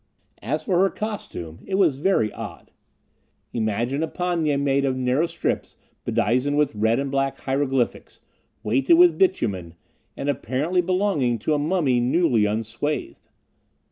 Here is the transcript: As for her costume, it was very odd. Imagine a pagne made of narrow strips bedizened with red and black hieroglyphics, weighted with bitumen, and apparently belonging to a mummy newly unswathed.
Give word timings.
As 0.41 0.63
for 0.63 0.79
her 0.79 0.89
costume, 0.89 1.59
it 1.67 1.75
was 1.75 1.97
very 1.99 2.33
odd. 2.33 2.71
Imagine 3.53 4.01
a 4.01 4.07
pagne 4.07 4.57
made 4.57 4.83
of 4.83 4.97
narrow 4.97 5.27
strips 5.27 5.77
bedizened 6.05 6.57
with 6.57 6.73
red 6.73 6.97
and 6.97 7.11
black 7.11 7.37
hieroglyphics, 7.41 8.19
weighted 8.63 8.97
with 8.97 9.19
bitumen, 9.19 9.75
and 10.17 10.27
apparently 10.27 10.81
belonging 10.81 11.37
to 11.37 11.53
a 11.53 11.59
mummy 11.59 11.99
newly 11.99 12.45
unswathed. 12.45 13.27